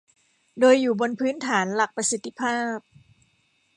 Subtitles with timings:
[0.59, 2.77] โดยอยู่บนพื้นฐานหลักประสิทธิภาพ